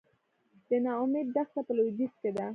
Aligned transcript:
د 0.67 0.69
نا 0.83 0.91
امید 1.01 1.27
دښته 1.35 1.61
په 1.65 1.71
لویدیځ 1.77 2.13
کې 2.21 2.29
ده 2.37 2.45